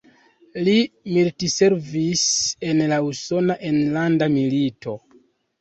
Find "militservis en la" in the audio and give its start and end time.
1.17-2.99